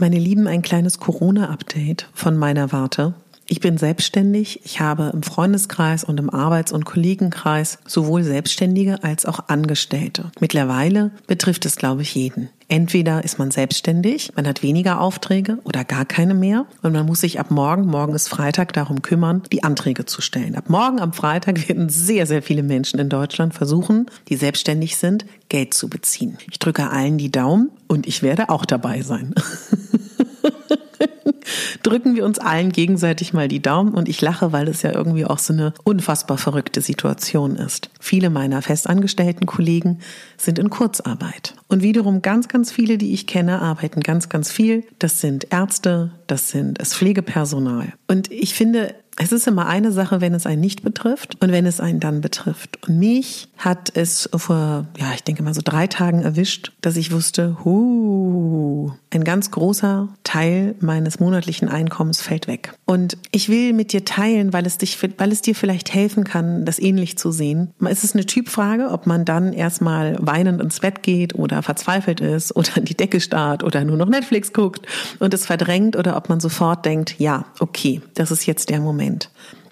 Meine 0.00 0.20
Lieben, 0.20 0.46
ein 0.46 0.62
kleines 0.62 1.00
Corona-Update 1.00 2.08
von 2.14 2.36
meiner 2.36 2.70
Warte. 2.70 3.14
Ich 3.48 3.58
bin 3.58 3.78
selbstständig. 3.78 4.60
Ich 4.64 4.78
habe 4.78 5.10
im 5.12 5.24
Freundeskreis 5.24 6.04
und 6.04 6.20
im 6.20 6.30
Arbeits- 6.30 6.70
und 6.70 6.84
Kollegenkreis 6.84 7.78
sowohl 7.84 8.22
Selbstständige 8.22 9.02
als 9.02 9.26
auch 9.26 9.48
Angestellte. 9.48 10.30
Mittlerweile 10.38 11.10
betrifft 11.26 11.66
es, 11.66 11.74
glaube 11.74 12.02
ich, 12.02 12.14
jeden. 12.14 12.48
Entweder 12.68 13.24
ist 13.24 13.38
man 13.38 13.50
selbstständig, 13.50 14.32
man 14.36 14.46
hat 14.46 14.62
weniger 14.62 15.00
Aufträge 15.00 15.58
oder 15.64 15.82
gar 15.84 16.04
keine 16.04 16.34
mehr 16.34 16.66
und 16.82 16.92
man 16.92 17.06
muss 17.06 17.22
sich 17.22 17.40
ab 17.40 17.50
morgen, 17.50 17.86
morgen 17.86 18.14
ist 18.14 18.28
Freitag, 18.28 18.74
darum 18.74 19.00
kümmern, 19.00 19.42
die 19.50 19.64
Anträge 19.64 20.04
zu 20.04 20.20
stellen. 20.20 20.54
Ab 20.54 20.68
morgen 20.68 21.00
am 21.00 21.14
Freitag 21.14 21.68
werden 21.68 21.88
sehr, 21.88 22.26
sehr 22.26 22.42
viele 22.42 22.62
Menschen 22.62 23.00
in 23.00 23.08
Deutschland 23.08 23.54
versuchen, 23.54 24.10
die 24.28 24.36
selbstständig 24.36 24.96
sind, 24.96 25.24
Geld 25.48 25.72
zu 25.72 25.88
beziehen. 25.88 26.36
Ich 26.50 26.58
drücke 26.58 26.90
allen 26.90 27.16
die 27.16 27.32
Daumen 27.32 27.70
und 27.86 28.06
ich 28.06 28.22
werde 28.22 28.50
auch 28.50 28.66
dabei 28.66 29.00
sein. 29.00 29.34
drücken 31.82 32.14
wir 32.14 32.24
uns 32.24 32.38
allen 32.38 32.72
gegenseitig 32.72 33.32
mal 33.32 33.48
die 33.48 33.60
Daumen 33.60 33.94
und 33.94 34.08
ich 34.08 34.20
lache, 34.20 34.52
weil 34.52 34.68
es 34.68 34.82
ja 34.82 34.92
irgendwie 34.92 35.24
auch 35.24 35.38
so 35.38 35.52
eine 35.52 35.74
unfassbar 35.84 36.38
verrückte 36.38 36.80
Situation 36.80 37.56
ist. 37.56 37.90
Viele 38.00 38.30
meiner 38.30 38.62
festangestellten 38.62 39.46
Kollegen 39.46 40.00
sind 40.36 40.58
in 40.58 40.70
Kurzarbeit. 40.70 41.54
Und 41.68 41.82
wiederum 41.82 42.22
ganz, 42.22 42.48
ganz 42.48 42.70
viele, 42.70 42.98
die 42.98 43.12
ich 43.12 43.26
kenne, 43.26 43.60
arbeiten 43.60 44.00
ganz, 44.00 44.28
ganz 44.28 44.50
viel. 44.50 44.84
Das 44.98 45.20
sind 45.20 45.52
Ärzte, 45.52 46.12
das 46.26 46.50
sind 46.50 46.80
das 46.80 46.94
Pflegepersonal. 46.94 47.92
Und 48.06 48.30
ich 48.30 48.54
finde, 48.54 48.94
es 49.18 49.32
ist 49.32 49.48
immer 49.48 49.66
eine 49.66 49.90
Sache, 49.90 50.20
wenn 50.20 50.32
es 50.32 50.46
einen 50.46 50.60
nicht 50.60 50.82
betrifft 50.82 51.36
und 51.42 51.50
wenn 51.50 51.66
es 51.66 51.80
einen 51.80 51.98
dann 51.98 52.20
betrifft. 52.20 52.78
Und 52.86 52.98
mich 52.98 53.48
hat 53.58 53.90
es 53.96 54.30
vor, 54.34 54.86
ja, 54.96 55.12
ich 55.14 55.24
denke 55.24 55.42
mal 55.42 55.54
so 55.54 55.60
drei 55.62 55.88
Tagen 55.88 56.22
erwischt, 56.22 56.72
dass 56.80 56.96
ich 56.96 57.12
wusste, 57.12 57.56
hu, 57.64 58.92
ein 59.10 59.24
ganz 59.24 59.50
großer 59.50 60.08
Teil 60.22 60.76
meines 60.80 61.18
monatlichen 61.18 61.68
Einkommens 61.68 62.22
fällt 62.22 62.46
weg. 62.46 62.74
Und 62.84 63.18
ich 63.32 63.48
will 63.48 63.72
mit 63.72 63.92
dir 63.92 64.04
teilen, 64.04 64.52
weil 64.52 64.66
es 64.66 64.78
dich, 64.78 64.96
weil 65.18 65.32
es 65.32 65.42
dir 65.42 65.56
vielleicht 65.56 65.92
helfen 65.92 66.22
kann, 66.22 66.64
das 66.64 66.78
ähnlich 66.78 67.18
zu 67.18 67.32
sehen. 67.32 67.74
Es 67.88 68.04
ist 68.04 68.14
eine 68.14 68.26
Typfrage, 68.26 68.90
ob 68.90 69.06
man 69.06 69.24
dann 69.24 69.52
erstmal 69.52 70.16
weinend 70.20 70.62
ins 70.62 70.80
Bett 70.80 71.02
geht 71.02 71.34
oder 71.34 71.62
verzweifelt 71.62 72.20
ist 72.20 72.54
oder 72.54 72.76
an 72.76 72.84
die 72.84 72.96
Decke 72.96 73.20
starrt 73.20 73.64
oder 73.64 73.82
nur 73.84 73.96
noch 73.96 74.08
Netflix 74.08 74.52
guckt 74.52 74.86
und 75.18 75.34
es 75.34 75.44
verdrängt 75.46 75.96
oder 75.96 76.16
ob 76.16 76.28
man 76.28 76.38
sofort 76.38 76.84
denkt, 76.84 77.16
ja, 77.18 77.46
okay, 77.58 78.00
das 78.14 78.30
ist 78.30 78.46
jetzt 78.46 78.70
der 78.70 78.80
Moment. 78.80 79.07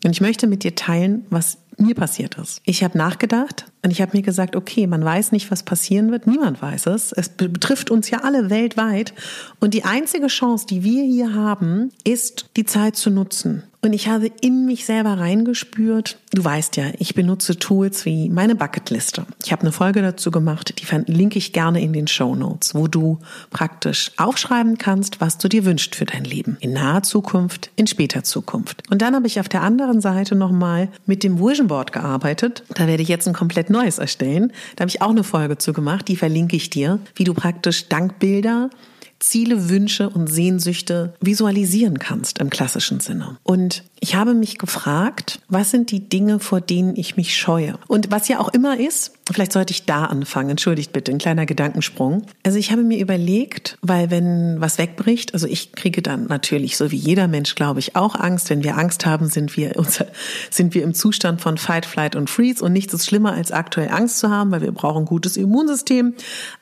Und 0.04 0.12
ich 0.12 0.20
möchte 0.20 0.46
mit 0.46 0.62
dir 0.64 0.74
teilen, 0.74 1.26
was 1.30 1.58
mir 1.78 1.94
passiert 1.94 2.36
ist. 2.38 2.60
Ich 2.64 2.82
habe 2.82 2.96
nachgedacht 2.96 3.66
und 3.82 3.90
ich 3.92 4.02
habe 4.02 4.16
mir 4.16 4.22
gesagt, 4.22 4.56
okay, 4.56 4.86
man 4.86 5.04
weiß 5.04 5.30
nicht, 5.32 5.50
was 5.50 5.62
passieren 5.62 6.10
wird. 6.10 6.26
Niemand 6.26 6.60
weiß 6.60 6.86
es. 6.86 7.12
Es 7.12 7.28
betrifft 7.28 7.90
uns 7.90 8.10
ja 8.10 8.24
alle 8.24 8.50
weltweit. 8.50 9.14
Und 9.60 9.74
die 9.74 9.84
einzige 9.84 10.26
Chance, 10.26 10.66
die 10.66 10.82
wir 10.82 11.04
hier 11.04 11.34
haben, 11.34 11.92
ist, 12.02 12.46
die 12.56 12.64
Zeit 12.64 12.96
zu 12.96 13.10
nutzen. 13.10 13.62
Und 13.86 13.92
ich 13.92 14.08
habe 14.08 14.32
in 14.40 14.66
mich 14.66 14.84
selber 14.84 15.16
reingespürt. 15.20 16.18
Du 16.32 16.44
weißt 16.44 16.76
ja, 16.76 16.86
ich 16.98 17.14
benutze 17.14 17.56
Tools 17.56 18.04
wie 18.04 18.28
meine 18.28 18.56
Bucketliste. 18.56 19.24
Ich 19.44 19.52
habe 19.52 19.62
eine 19.62 19.70
Folge 19.70 20.02
dazu 20.02 20.32
gemacht, 20.32 20.80
die 20.80 20.84
verlinke 20.84 21.38
ich 21.38 21.52
gerne 21.52 21.80
in 21.80 21.92
den 21.92 22.08
Show 22.08 22.34
Notes, 22.34 22.74
wo 22.74 22.88
du 22.88 23.20
praktisch 23.50 24.10
aufschreiben 24.16 24.76
kannst, 24.76 25.20
was 25.20 25.38
du 25.38 25.48
dir 25.48 25.64
wünschst 25.64 25.94
für 25.94 26.04
dein 26.04 26.24
Leben. 26.24 26.56
In 26.58 26.72
naher 26.72 27.04
Zukunft, 27.04 27.70
in 27.76 27.86
später 27.86 28.24
Zukunft. 28.24 28.82
Und 28.90 29.02
dann 29.02 29.14
habe 29.14 29.28
ich 29.28 29.38
auf 29.38 29.48
der 29.48 29.62
anderen 29.62 30.00
Seite 30.00 30.34
nochmal 30.34 30.88
mit 31.06 31.22
dem 31.22 31.38
Vision 31.38 31.68
Board 31.68 31.92
gearbeitet. 31.92 32.64
Da 32.74 32.88
werde 32.88 33.04
ich 33.04 33.08
jetzt 33.08 33.28
ein 33.28 33.34
komplett 33.34 33.65
neues 33.70 33.98
erstellen. 33.98 34.52
Da 34.76 34.82
habe 34.82 34.90
ich 34.90 35.02
auch 35.02 35.10
eine 35.10 35.24
Folge 35.24 35.58
zu 35.58 35.72
gemacht, 35.72 36.08
die 36.08 36.16
verlinke 36.16 36.56
ich 36.56 36.70
dir, 36.70 36.98
wie 37.14 37.24
du 37.24 37.34
praktisch 37.34 37.88
Dankbilder 37.88 38.70
Ziele, 39.18 39.68
Wünsche 39.70 40.10
und 40.10 40.26
Sehnsüchte 40.26 41.14
visualisieren 41.20 41.98
kannst 41.98 42.38
im 42.38 42.50
klassischen 42.50 43.00
Sinne. 43.00 43.38
Und 43.42 43.82
ich 43.98 44.14
habe 44.14 44.34
mich 44.34 44.58
gefragt, 44.58 45.40
was 45.48 45.70
sind 45.70 45.90
die 45.90 46.08
Dinge, 46.08 46.38
vor 46.38 46.60
denen 46.60 46.96
ich 46.96 47.16
mich 47.16 47.36
scheue? 47.36 47.78
Und 47.88 48.10
was 48.10 48.28
ja 48.28 48.38
auch 48.40 48.50
immer 48.50 48.78
ist, 48.78 49.12
vielleicht 49.32 49.52
sollte 49.52 49.72
ich 49.72 49.86
da 49.86 50.04
anfangen, 50.04 50.50
entschuldigt 50.50 50.92
bitte, 50.92 51.10
ein 51.10 51.18
kleiner 51.18 51.46
Gedankensprung. 51.46 52.26
Also 52.44 52.58
ich 52.58 52.70
habe 52.70 52.82
mir 52.82 53.00
überlegt, 53.00 53.76
weil 53.82 54.10
wenn 54.10 54.60
was 54.60 54.78
wegbricht, 54.78 55.34
also 55.34 55.46
ich 55.46 55.72
kriege 55.72 56.02
dann 56.02 56.26
natürlich, 56.26 56.76
so 56.76 56.90
wie 56.90 56.96
jeder 56.96 57.26
Mensch, 57.26 57.54
glaube 57.54 57.80
ich, 57.80 57.96
auch 57.96 58.14
Angst. 58.14 58.50
Wenn 58.50 58.62
wir 58.62 58.76
Angst 58.76 59.04
haben, 59.06 59.28
sind 59.28 59.56
wir, 59.56 59.76
unser, 59.76 60.06
sind 60.50 60.74
wir 60.74 60.84
im 60.84 60.94
Zustand 60.94 61.40
von 61.40 61.58
Fight, 61.58 61.86
Flight 61.86 62.14
und 62.14 62.30
Freeze 62.30 62.64
und 62.64 62.72
nichts 62.72 62.94
ist 62.94 63.06
schlimmer, 63.06 63.32
als 63.32 63.50
aktuell 63.50 63.88
Angst 63.88 64.18
zu 64.18 64.30
haben, 64.30 64.50
weil 64.50 64.60
wir 64.60 64.72
brauchen 64.72 65.02
ein 65.02 65.06
gutes 65.06 65.36
Immunsystem. 65.36 66.14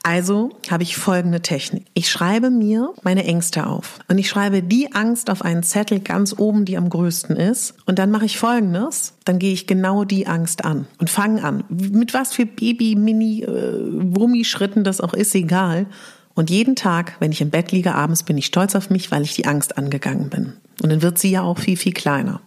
Also 0.02 0.50
habe 0.70 0.82
ich 0.82 0.96
folgende 0.96 1.41
Technik. 1.41 1.84
Ich 1.94 2.10
schreibe 2.10 2.50
mir 2.50 2.92
meine 3.02 3.25
Ängste 3.25 3.66
auf 3.66 3.98
und 4.08 4.19
ich 4.19 4.28
schreibe 4.28 4.62
die 4.62 4.92
Angst 4.94 5.28
auf 5.31 5.42
einen 5.42 5.62
Zettel 5.62 6.00
ganz 6.00 6.34
oben, 6.36 6.64
die 6.64 6.76
am 6.76 6.88
größten 6.88 7.36
ist. 7.36 7.75
Und 7.86 7.98
dann 7.98 8.10
mache 8.10 8.25
ich 8.25 8.38
Folgendes. 8.38 9.13
Dann 9.25 9.39
gehe 9.39 9.53
ich 9.53 9.67
genau 9.67 10.05
die 10.05 10.27
Angst 10.27 10.65
an 10.65 10.87
und 10.99 11.09
fange 11.09 11.43
an. 11.43 11.65
Mit 11.69 12.12
was 12.12 12.35
für 12.35 12.47
Baby, 12.47 12.95
Mini, 12.95 13.43
äh, 13.43 13.49
Wummi-Schritten 13.49 14.85
das 14.85 15.00
auch 15.00 15.15
ist, 15.15 15.35
egal. 15.35 15.87
Und 16.35 16.50
jeden 16.50 16.76
Tag, 16.76 17.17
wenn 17.21 17.32
ich 17.32 17.41
im 17.41 17.50
Bett 17.50 17.73
liege 17.73 17.94
abends, 17.94 18.25
bin 18.25 18.37
ich 18.37 18.47
stolz 18.47 18.75
auf 18.75 18.91
mich, 18.91 19.11
weil 19.11 19.23
ich 19.23 19.35
die 19.35 19.47
Angst 19.47 19.79
angegangen 19.79 20.29
bin. 20.29 20.55
Und 20.82 20.91
dann 20.91 21.03
wird 21.03 21.19
sie 21.19 21.31
ja 21.31 21.43
auch 21.43 21.59
viel, 21.59 21.76
viel 21.76 21.93
kleiner. 21.93 22.41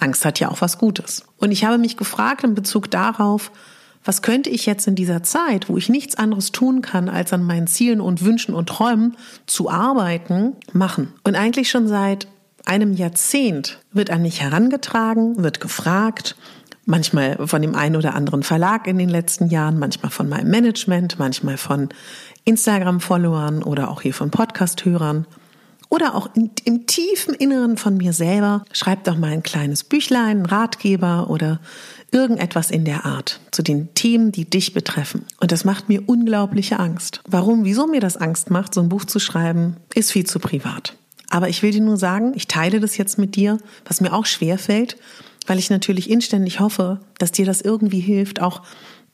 Angst 0.00 0.24
hat 0.24 0.40
ja 0.40 0.50
auch 0.50 0.60
was 0.60 0.78
Gutes. 0.78 1.24
Und 1.38 1.50
ich 1.50 1.64
habe 1.64 1.78
mich 1.78 1.96
gefragt 1.96 2.44
in 2.44 2.54
Bezug 2.54 2.90
darauf, 2.90 3.50
was 4.04 4.22
könnte 4.22 4.50
ich 4.50 4.66
jetzt 4.66 4.86
in 4.86 4.94
dieser 4.94 5.24
Zeit, 5.24 5.68
wo 5.68 5.76
ich 5.76 5.88
nichts 5.88 6.14
anderes 6.14 6.52
tun 6.52 6.80
kann, 6.80 7.08
als 7.08 7.32
an 7.32 7.42
meinen 7.42 7.66
Zielen 7.66 8.00
und 8.00 8.24
Wünschen 8.24 8.54
und 8.54 8.68
Träumen 8.68 9.16
zu 9.46 9.68
arbeiten, 9.68 10.52
machen? 10.72 11.12
Und 11.24 11.34
eigentlich 11.34 11.68
schon 11.70 11.88
seit 11.88 12.28
einem 12.66 12.92
Jahrzehnt 12.92 13.80
wird 13.92 14.10
an 14.10 14.22
mich 14.22 14.42
herangetragen, 14.42 15.42
wird 15.42 15.60
gefragt, 15.60 16.36
manchmal 16.84 17.46
von 17.46 17.62
dem 17.62 17.74
einen 17.74 17.96
oder 17.96 18.14
anderen 18.14 18.42
Verlag 18.42 18.86
in 18.86 18.98
den 18.98 19.08
letzten 19.08 19.48
Jahren, 19.48 19.78
manchmal 19.78 20.10
von 20.10 20.28
meinem 20.28 20.50
Management, 20.50 21.18
manchmal 21.18 21.56
von 21.56 21.88
Instagram-Followern 22.44 23.62
oder 23.62 23.90
auch 23.90 24.02
hier 24.02 24.14
von 24.14 24.30
Podcast-Hörern 24.30 25.26
oder 25.88 26.14
auch 26.14 26.28
in, 26.34 26.50
im 26.64 26.86
tiefen 26.86 27.34
Inneren 27.34 27.76
von 27.76 27.96
mir 27.96 28.12
selber, 28.12 28.64
schreib 28.72 29.04
doch 29.04 29.16
mal 29.16 29.30
ein 29.30 29.42
kleines 29.42 29.84
Büchlein, 29.84 30.38
einen 30.38 30.46
Ratgeber 30.46 31.30
oder 31.30 31.60
irgendetwas 32.10 32.70
in 32.70 32.84
der 32.84 33.04
Art 33.04 33.40
zu 33.50 33.62
den 33.62 33.94
Themen, 33.94 34.32
die 34.32 34.48
dich 34.48 34.72
betreffen. 34.72 35.24
Und 35.40 35.52
das 35.52 35.64
macht 35.64 35.88
mir 35.88 36.02
unglaubliche 36.06 36.78
Angst. 36.78 37.20
Warum, 37.28 37.64
wieso 37.64 37.86
mir 37.86 38.00
das 38.00 38.16
Angst 38.16 38.50
macht, 38.50 38.74
so 38.74 38.80
ein 38.80 38.88
Buch 38.88 39.04
zu 39.04 39.18
schreiben, 39.18 39.76
ist 39.94 40.12
viel 40.12 40.24
zu 40.24 40.38
privat. 40.38 40.96
Aber 41.30 41.48
ich 41.48 41.62
will 41.62 41.72
dir 41.72 41.80
nur 41.80 41.96
sagen, 41.96 42.32
ich 42.36 42.46
teile 42.46 42.80
das 42.80 42.96
jetzt 42.96 43.18
mit 43.18 43.36
dir, 43.36 43.58
was 43.84 44.00
mir 44.00 44.12
auch 44.12 44.26
schwer 44.26 44.58
fällt, 44.58 44.96
weil 45.46 45.58
ich 45.58 45.70
natürlich 45.70 46.10
inständig 46.10 46.60
hoffe, 46.60 47.00
dass 47.18 47.32
dir 47.32 47.46
das 47.46 47.60
irgendwie 47.60 48.00
hilft, 48.00 48.40
auch 48.40 48.62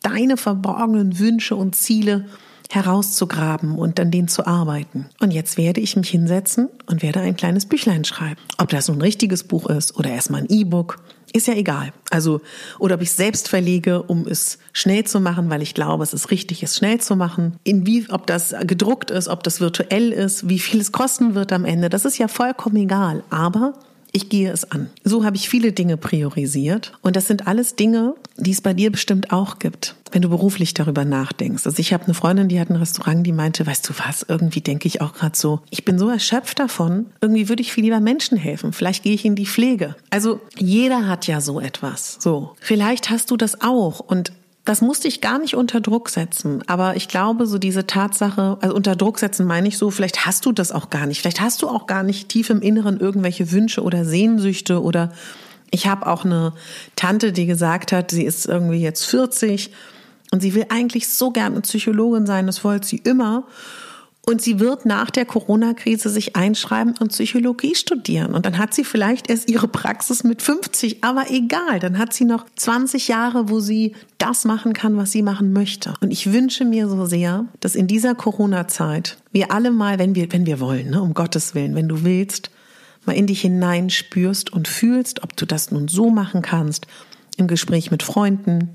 deine 0.03 0.37
verborgenen 0.37 1.19
Wünsche 1.19 1.57
und 1.57 1.77
Ziele 1.77 2.27
herauszugraben 2.75 3.77
und 3.77 4.01
an 4.01 4.11
denen 4.11 4.29
zu 4.29 4.47
arbeiten. 4.47 5.07
Und 5.21 5.31
jetzt 5.31 5.59
werde 5.59 5.81
ich 5.81 5.95
mich 5.95 6.09
hinsetzen 6.09 6.71
und 6.87 7.03
werde 7.03 7.21
ein 7.21 7.37
kleines 7.37 7.67
Büchlein 7.67 8.05
schreiben. 8.05 8.41
Ob 8.57 8.71
das 8.71 8.87
so 8.87 8.95
ein 8.95 9.03
richtiges 9.03 9.45
Buch 9.45 9.67
ist 9.67 9.99
oder 9.99 10.09
erstmal 10.09 10.41
ein 10.41 10.49
E-Book, 10.49 10.99
ist 11.35 11.49
ja 11.49 11.55
egal. 11.55 11.93
Also, 12.11 12.41
oder 12.79 12.95
ob 12.95 13.03
ich 13.03 13.11
es 13.11 13.17
selbst 13.17 13.49
verlege, 13.49 14.03
um 14.03 14.27
es 14.27 14.59
schnell 14.73 15.05
zu 15.05 15.21
machen, 15.21 15.51
weil 15.51 15.61
ich 15.61 15.75
glaube, 15.75 16.03
es 16.03 16.15
ist 16.15 16.31
richtig, 16.31 16.63
es 16.63 16.77
schnell 16.77 16.99
zu 16.99 17.15
machen. 17.15 17.57
In 17.63 17.87
wie, 17.87 18.09
ob 18.11 18.27
das 18.27 18.55
gedruckt 18.63 19.11
ist, 19.11 19.29
ob 19.29 19.43
das 19.43 19.61
virtuell 19.61 20.11
ist, 20.11 20.49
wie 20.49 20.59
viel 20.59 20.81
es 20.81 20.93
kosten 20.93 21.35
wird 21.35 21.53
am 21.53 21.67
Ende, 21.67 21.91
das 21.91 22.07
ist 22.07 22.17
ja 22.17 22.29
vollkommen 22.29 22.77
egal. 22.77 23.23
Aber 23.29 23.75
ich 24.13 24.29
gehe 24.29 24.53
es 24.53 24.71
an. 24.71 24.91
So 25.05 25.25
habe 25.25 25.37
ich 25.37 25.49
viele 25.49 25.73
Dinge 25.73 25.97
priorisiert. 25.97 26.93
Und 27.01 27.17
das 27.17 27.27
sind 27.27 27.47
alles 27.47 27.77
Dinge, 27.77 28.15
die 28.37 28.51
es 28.51 28.61
bei 28.61 28.75
dir 28.75 28.93
bestimmt 28.93 29.33
auch 29.33 29.59
gibt, 29.59 29.97
wenn 30.13 30.23
du 30.23 30.29
beruflich 30.29 30.75
darüber 30.75 31.05
nachdenkst. 31.05 31.67
Also 31.67 31.81
ich 31.81 31.93
habe 31.93 32.05
eine 32.05 32.15
Freundin, 32.15 32.49
die 32.49 32.61
hat 32.61 32.71
ein 32.71 32.77
Restaurant, 32.77 33.27
die 33.27 33.33
meinte, 33.33 33.67
weißt 33.67 33.89
du 33.89 33.95
was, 34.05 34.25
irgendwie 34.29 34.61
denke 34.61 34.87
ich 34.87 35.01
auch 35.01 35.15
gerade 35.15 35.37
so, 35.37 35.61
ich 35.71 35.85
bin 35.85 35.99
so 35.99 36.09
erschöpft 36.09 36.59
davon, 36.59 37.07
irgendwie 37.21 37.49
würde 37.49 37.63
ich 37.63 37.73
viel 37.73 37.85
lieber 37.85 38.01
Menschen 38.01 38.37
helfen. 38.37 38.73
Vielleicht 38.73 39.03
gehe 39.03 39.15
ich 39.15 39.25
in 39.25 39.35
die 39.35 39.47
Pflege. 39.47 39.97
Also 40.11 40.41
jeder 40.59 41.07
hat 41.07 41.27
ja 41.27 41.41
so 41.41 41.61
etwas. 41.61 42.19
So. 42.21 42.55
Vielleicht 42.61 43.11
hast 43.11 43.31
du 43.31 43.37
das 43.37 43.63
auch. 43.63 44.01
Und 44.01 44.33
das 44.65 44.81
musste 44.81 45.09
ich 45.09 45.21
gar 45.21 45.39
nicht 45.39 45.57
unter 45.57 45.81
Druck 45.81 46.09
setzen. 46.09 46.63
Aber 46.69 46.95
ich 46.97 47.09
glaube, 47.09 47.47
so 47.47 47.59
diese 47.59 47.87
Tatsache, 47.87 48.59
also 48.61 48.75
unter 48.75 48.95
Druck 48.95 49.19
setzen 49.19 49.47
meine 49.47 49.67
ich 49.67 49.77
so, 49.77 49.91
vielleicht 49.91 50.25
hast 50.25 50.47
du 50.47 50.53
das 50.53 50.71
auch 50.71 50.89
gar 50.89 51.07
nicht. 51.07 51.21
Vielleicht 51.21 51.41
hast 51.41 51.63
du 51.63 51.69
auch 51.69 51.87
gar 51.87 52.05
nicht 52.05 52.29
tief 52.29 52.49
im 52.49 52.63
Inneren 52.63 53.01
irgendwelche 53.01 53.51
Wünsche 53.51 53.83
oder 53.83 54.05
Sehnsüchte 54.05 54.81
oder 54.81 55.13
ich 55.73 55.87
habe 55.89 56.07
auch 56.07 56.25
eine 56.25 56.53
Tante, 56.95 57.33
die 57.33 57.47
gesagt 57.47 57.93
hat, 57.93 58.11
sie 58.11 58.25
ist 58.25 58.47
irgendwie 58.47 58.81
jetzt 58.81 59.05
40 59.07 59.73
und 60.31 60.41
sie 60.41 60.55
will 60.55 60.67
eigentlich 60.69 61.09
so 61.09 61.31
gerne 61.31 61.61
Psychologin 61.63 62.27
sein, 62.27 62.47
das 62.47 62.63
wollte 62.63 62.87
sie 62.87 62.99
immer. 62.99 63.45
Und 64.25 64.41
sie 64.41 64.61
wird 64.61 64.87
nach 64.87 65.11
der 65.11 65.25
Corona-Krise 65.25 66.09
sich 66.09 66.37
einschreiben 66.37 66.95
und 67.01 67.09
Psychologie 67.09 67.75
studieren. 67.75 68.35
Und 68.35 68.47
dann 68.47 68.57
hat 68.57 68.73
sie 68.73 68.85
vielleicht 68.85 69.29
erst 69.29 69.51
ihre 69.51 69.67
Praxis 69.67 70.23
mit 70.23 70.43
50, 70.43 71.03
aber 71.03 71.29
egal. 71.31 71.81
Dann 71.81 71.99
hat 71.99 72.13
sie 72.13 72.25
noch 72.25 72.47
20 72.55 73.09
Jahre, 73.09 73.49
wo 73.49 73.59
sie 73.59 73.97
das 74.19 74.45
machen 74.45 74.75
kann, 74.75 74.97
was 74.97 75.11
sie 75.11 75.23
machen 75.23 75.53
möchte. 75.53 75.95
Und 76.01 76.13
ich 76.13 76.33
wünsche 76.33 76.65
mir 76.65 76.89
so 76.89 77.05
sehr, 77.05 77.47
dass 77.59 77.75
in 77.75 77.89
dieser 77.89 78.15
Corona-Zeit 78.15 79.19
wir 79.33 79.51
alle 79.51 79.73
mal, 79.73 79.99
wenn 79.99 80.15
wir, 80.15 80.33
wenn 80.33 80.47
wir 80.47 80.61
wollen, 80.61 80.91
ne, 80.91 81.03
um 81.03 81.15
Gottes 81.15 81.57
Willen, 81.57 81.75
wenn 81.75 81.89
du 81.89 82.05
willst, 82.05 82.53
mal 83.05 83.17
in 83.17 83.27
dich 83.27 83.41
hinein 83.41 83.91
spürst 83.91 84.53
und 84.53 84.69
fühlst, 84.69 85.25
ob 85.25 85.37
du 85.37 85.47
das 85.47 85.73
nun 85.73 85.89
so 85.89 86.11
machen 86.11 86.43
kannst, 86.43 86.87
im 87.37 87.47
Gespräch 87.47 87.91
mit 87.91 88.03
Freunden, 88.03 88.71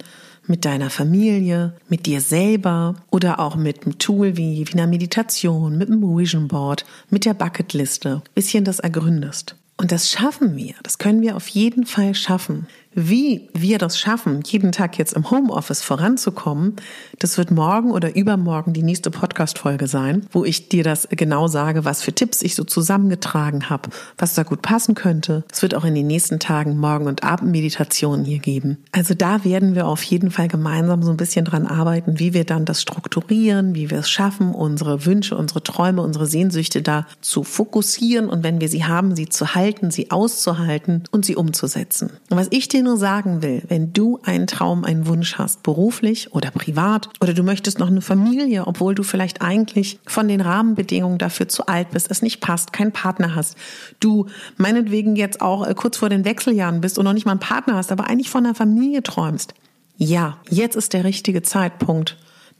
mit 0.45 0.65
deiner 0.65 0.89
Familie, 0.89 1.73
mit 1.89 2.05
dir 2.05 2.21
selber 2.21 2.95
oder 3.11 3.39
auch 3.39 3.55
mit 3.55 3.83
einem 3.83 3.97
Tool 3.99 4.37
wie, 4.37 4.65
wie 4.67 4.73
einer 4.73 4.87
Meditation, 4.87 5.77
mit 5.77 5.89
einem 5.89 6.01
Vision 6.01 6.47
Board, 6.47 6.85
mit 7.09 7.25
der 7.25 7.33
Bucketliste, 7.33 8.21
bisschen 8.33 8.63
das 8.63 8.79
ergründest. 8.79 9.55
Und 9.77 9.91
das 9.91 10.09
schaffen 10.09 10.55
wir. 10.57 10.73
Das 10.83 10.97
können 10.97 11.21
wir 11.21 11.35
auf 11.35 11.47
jeden 11.49 11.85
Fall 11.85 12.15
schaffen. 12.15 12.67
Wie 12.93 13.49
wir 13.53 13.77
das 13.77 13.99
schaffen, 13.99 14.41
jeden 14.45 14.71
Tag 14.71 14.97
jetzt 14.97 15.13
im 15.13 15.29
Homeoffice 15.29 15.81
voranzukommen, 15.83 16.77
das 17.19 17.37
wird 17.37 17.51
morgen 17.51 17.91
oder 17.91 18.15
übermorgen 18.15 18.73
die 18.73 18.81
nächste 18.81 19.11
Podcast-Folge 19.11 19.87
sein, 19.87 20.25
wo 20.31 20.43
ich 20.43 20.69
dir 20.69 20.83
das 20.83 21.07
genau 21.11 21.47
sage, 21.47 21.85
was 21.85 22.01
für 22.01 22.13
Tipps 22.13 22.41
ich 22.41 22.55
so 22.55 22.63
zusammengetragen 22.63 23.69
habe, 23.69 23.89
was 24.17 24.33
da 24.33 24.43
gut 24.43 24.61
passen 24.61 24.95
könnte. 24.95 25.43
Es 25.51 25.61
wird 25.61 25.75
auch 25.75 25.85
in 25.85 25.93
den 25.93 26.07
nächsten 26.07 26.39
Tagen 26.39 26.77
Morgen- 26.77 27.07
und 27.07 27.23
Abendmeditationen 27.23 28.25
hier 28.25 28.39
geben. 28.39 28.77
Also 28.91 29.13
da 29.13 29.43
werden 29.43 29.75
wir 29.75 29.85
auf 29.87 30.01
jeden 30.01 30.31
Fall 30.31 30.47
gemeinsam 30.47 31.03
so 31.03 31.11
ein 31.11 31.17
bisschen 31.17 31.45
dran 31.45 31.67
arbeiten, 31.67 32.19
wie 32.19 32.33
wir 32.33 32.45
dann 32.45 32.65
das 32.65 32.81
strukturieren, 32.81 33.75
wie 33.75 33.91
wir 33.91 33.99
es 33.99 34.09
schaffen, 34.09 34.55
unsere 34.55 35.05
Wünsche, 35.05 35.37
unsere 35.37 35.61
Träume, 35.61 36.01
unsere 36.01 36.25
Sehnsüchte 36.25 36.81
da 36.81 37.05
zu 37.21 37.43
fokussieren 37.43 38.27
und 38.27 38.43
wenn 38.43 38.59
wir 38.59 38.69
sie 38.69 38.85
haben, 38.85 39.15
sie 39.15 39.29
zu 39.29 39.53
halten, 39.53 39.91
sie 39.91 40.09
auszuhalten 40.09 41.03
und 41.11 41.25
sie 41.25 41.35
umzusetzen. 41.35 42.11
Und 42.29 42.37
was 42.37 42.47
ich 42.49 42.67
dir 42.67 42.86
nur 42.87 42.97
sagen 42.97 43.41
will, 43.41 43.63
wenn 43.67 43.93
du 43.93 44.19
einen 44.23 44.47
Traum, 44.47 44.83
einen 44.83 45.07
Wunsch 45.07 45.37
hast, 45.37 45.61
beruflich 45.63 46.33
oder 46.33 46.51
privat, 46.51 47.09
oder 47.21 47.33
du 47.33 47.43
möchtest 47.43 47.79
noch 47.79 47.87
eine 47.87 48.01
Familie, 48.01 48.65
obwohl 48.65 48.95
du 48.95 49.03
vielleicht 49.03 49.41
eigentlich 49.41 49.99
von 50.07 50.27
den 50.27 50.41
Rahmenbedingungen 50.41 51.17
dafür 51.17 51.47
zu 51.47 51.67
alt 51.67 51.91
bist, 51.91 52.09
es 52.09 52.21
nicht 52.21 52.41
passt, 52.41 52.73
keinen 52.73 52.93
Partner 52.93 53.35
hast, 53.35 53.57
du 53.99 54.27
meinetwegen 54.57 55.15
jetzt 55.15 55.41
auch 55.41 55.67
äh, 55.67 55.73
kurz 55.75 55.97
vor 55.97 56.09
den 56.09 56.25
Wechseljahren 56.25 56.81
bist 56.81 56.97
und 56.97 57.05
noch 57.05 57.13
nicht 57.13 57.25
mal 57.25 57.31
einen 57.31 57.39
Partner 57.39 57.75
hast, 57.75 57.91
aber 57.91 58.07
eigentlich 58.07 58.29
von 58.29 58.45
einer 58.45 58.55
Familie 58.55 59.03
träumst. 59.03 59.53
Ja, 59.97 60.37
jetzt 60.49 60.75
ist 60.75 60.93
der 60.93 61.03
richtige 61.03 61.41
Zeitpunkt, 61.41 62.17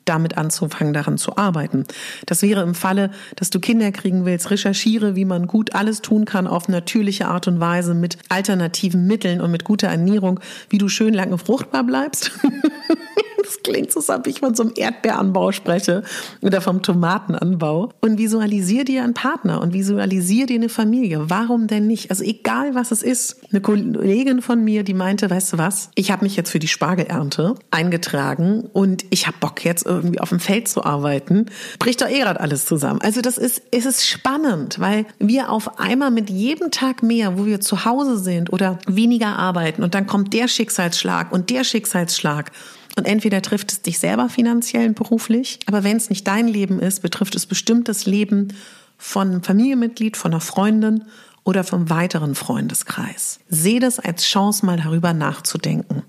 damit 0.09 0.37
anzufangen, 0.37 0.93
daran 0.93 1.17
zu 1.17 1.37
arbeiten. 1.37 1.85
Das 2.25 2.41
wäre 2.41 2.61
im 2.61 2.75
Falle, 2.75 3.11
dass 3.35 3.49
du 3.49 3.59
Kinder 3.59 3.91
kriegen 3.91 4.25
willst, 4.25 4.51
recherchiere, 4.51 5.15
wie 5.15 5.25
man 5.25 5.47
gut 5.47 5.75
alles 5.75 6.01
tun 6.01 6.25
kann 6.25 6.47
auf 6.47 6.67
natürliche 6.67 7.27
Art 7.27 7.47
und 7.47 7.59
Weise 7.59 7.93
mit 7.93 8.17
alternativen 8.29 9.05
Mitteln 9.07 9.41
und 9.41 9.51
mit 9.51 9.63
guter 9.63 9.87
Ernährung, 9.87 10.39
wie 10.69 10.77
du 10.77 10.89
schön 10.89 11.13
lange 11.13 11.37
fruchtbar 11.37 11.83
bleibst. 11.83 12.31
Das 13.47 13.63
klingt 13.63 13.91
so, 13.91 13.99
als 13.99 14.09
ob 14.09 14.27
ich 14.27 14.41
von 14.41 14.55
so 14.55 14.63
einem 14.63 14.73
Erdbeeranbau 14.75 15.53
spreche 15.53 16.03
oder 16.41 16.59
vom 16.59 16.81
Tomatenanbau. 16.81 17.91
Und 18.01 18.17
visualisier 18.17 18.83
dir 18.83 19.03
einen 19.03 19.13
Partner 19.13 19.61
und 19.61 19.73
visualisier 19.73 20.47
dir 20.47 20.55
eine 20.55 20.67
Familie. 20.67 21.29
Warum 21.29 21.67
denn 21.67 21.87
nicht? 21.87 22.11
Also 22.11 22.25
egal, 22.25 22.75
was 22.75 22.91
es 22.91 23.03
ist. 23.03 23.37
Eine 23.49 23.61
Kollegin 23.61 24.41
von 24.41 24.61
mir, 24.63 24.83
die 24.83 24.93
meinte, 24.93 25.29
weißt 25.29 25.53
du 25.53 25.57
was? 25.57 25.91
Ich 25.95 26.11
habe 26.11 26.25
mich 26.25 26.35
jetzt 26.35 26.51
für 26.51 26.59
die 26.59 26.67
Spargelernte 26.67 27.55
eingetragen 27.71 28.69
und 28.73 29.05
ich 29.11 29.27
habe 29.27 29.37
Bock 29.39 29.63
jetzt 29.63 29.85
irgendwie 29.85 30.19
auf 30.19 30.29
dem 30.29 30.41
Feld 30.41 30.67
zu 30.67 30.83
arbeiten. 30.83 31.45
Bricht 31.79 32.01
doch 32.01 32.09
eh 32.09 32.19
gerade 32.19 32.41
alles 32.41 32.65
zusammen. 32.65 32.99
Also 33.01 33.21
das 33.21 33.37
ist, 33.37 33.61
es 33.71 33.85
ist 33.85 34.05
spannend, 34.05 34.79
weil 34.79 35.05
wir 35.19 35.51
auf 35.51 35.79
einmal 35.79 36.11
mit 36.11 36.29
jedem 36.29 36.69
Tag 36.69 37.01
mehr, 37.01 37.37
wo 37.37 37.45
wir 37.45 37.61
zu 37.61 37.85
Hause 37.85 38.17
sind 38.17 38.51
oder 38.51 38.79
weniger 38.87 39.37
arbeiten 39.37 39.83
und 39.83 39.95
dann 39.95 40.05
kommt 40.05 40.33
der 40.33 40.49
Schicksalsschlag 40.49 41.31
und 41.31 41.49
der 41.49 41.63
Schicksalsschlag 41.63 42.51
und 42.97 43.05
entweder 43.05 43.41
trifft 43.41 43.71
es 43.71 43.81
dich 43.81 43.99
selber 43.99 44.27
finanziell 44.27 44.87
und 44.87 44.95
beruflich, 44.95 45.59
aber 45.67 45.83
wenn 45.83 45.97
es 45.97 46.09
nicht 46.09 46.27
dein 46.27 46.47
Leben 46.47 46.79
ist, 46.79 47.01
betrifft 47.01 47.35
es 47.35 47.45
bestimmt 47.45 47.87
das 47.87 48.05
Leben 48.05 48.53
von 48.97 49.29
einem 49.29 49.43
Familienmitglied, 49.43 50.17
von 50.17 50.31
einer 50.31 50.41
Freundin 50.41 51.03
oder 51.43 51.63
vom 51.63 51.89
weiteren 51.89 52.35
Freundeskreis. 52.35 53.39
Seh 53.47 53.79
das 53.79 53.99
als 53.99 54.25
Chance, 54.25 54.65
mal 54.65 54.77
darüber 54.77 55.13
nachzudenken. 55.13 56.03